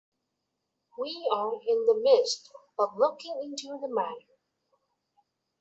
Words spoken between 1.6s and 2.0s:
in the